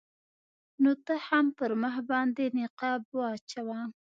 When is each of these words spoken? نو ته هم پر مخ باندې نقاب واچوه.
نو 0.81 0.91
ته 1.05 1.13
هم 1.27 1.45
پر 1.57 1.71
مخ 1.81 1.95
باندې 2.09 2.45
نقاب 2.59 3.01
واچوه. 3.17 3.79